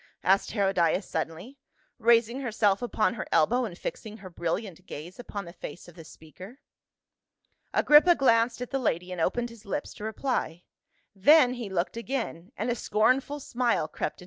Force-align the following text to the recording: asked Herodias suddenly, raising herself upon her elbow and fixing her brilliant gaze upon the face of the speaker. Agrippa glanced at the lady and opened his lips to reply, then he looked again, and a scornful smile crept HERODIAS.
asked 0.23 0.53
Herodias 0.53 1.07
suddenly, 1.07 1.59
raising 1.99 2.41
herself 2.41 2.81
upon 2.81 3.13
her 3.13 3.27
elbow 3.31 3.65
and 3.65 3.77
fixing 3.77 4.17
her 4.17 4.31
brilliant 4.31 4.87
gaze 4.87 5.19
upon 5.19 5.45
the 5.45 5.53
face 5.53 5.87
of 5.87 5.93
the 5.93 6.03
speaker. 6.03 6.57
Agrippa 7.71 8.15
glanced 8.15 8.63
at 8.63 8.71
the 8.71 8.79
lady 8.79 9.11
and 9.11 9.21
opened 9.21 9.51
his 9.51 9.63
lips 9.63 9.93
to 9.93 10.03
reply, 10.03 10.63
then 11.13 11.53
he 11.53 11.69
looked 11.69 11.97
again, 11.97 12.51
and 12.57 12.71
a 12.71 12.75
scornful 12.75 13.39
smile 13.39 13.87
crept 13.87 14.15
HERODIAS. 14.15 14.19